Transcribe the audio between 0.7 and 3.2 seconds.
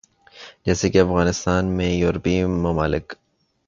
کے افغانستان میں یورپی ممالک